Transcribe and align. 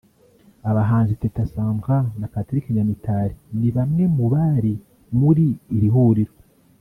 Abahanzi 0.69 1.13
Teta 1.21 1.43
Sandra 1.51 1.97
na 2.19 2.27
Patrick 2.33 2.65
Nyamitari 2.75 3.35
ni 3.59 3.69
bamwe 3.75 4.03
mu 4.15 4.25
bari 4.33 4.73
muri 5.19 5.45
iri 5.77 5.89
huriro 5.95 6.33